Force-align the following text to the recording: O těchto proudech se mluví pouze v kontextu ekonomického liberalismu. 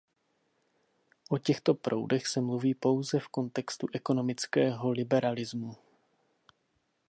O 1.29 1.37
těchto 1.37 1.73
proudech 1.73 2.27
se 2.27 2.41
mluví 2.41 2.73
pouze 2.73 3.19
v 3.19 3.27
kontextu 3.27 3.87
ekonomického 3.93 4.91
liberalismu. 4.91 5.75